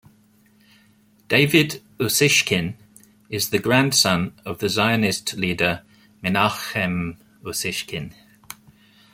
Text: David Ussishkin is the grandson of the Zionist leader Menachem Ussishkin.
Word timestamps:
David 1.27 1.79
Ussishkin 1.99 2.73
is 3.29 3.51
the 3.51 3.59
grandson 3.59 4.33
of 4.43 4.57
the 4.57 4.67
Zionist 4.67 5.35
leader 5.35 5.83
Menachem 6.23 7.17
Ussishkin. 7.43 8.11